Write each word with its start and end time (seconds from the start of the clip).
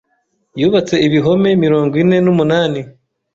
Yubatse 0.59 0.95
ibihome 1.07 1.49
mirongo 1.63 1.93
ine 2.03 2.17
n'umunani. 2.25 2.81